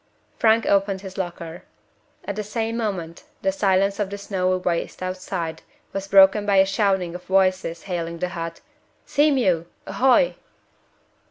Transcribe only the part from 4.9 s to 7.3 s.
outside was broken by a shouting of